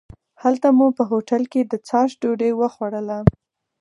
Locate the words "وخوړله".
2.55-3.19